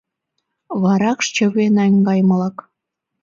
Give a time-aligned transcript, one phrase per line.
[0.81, 2.57] Варакш чыве наҥгаймылак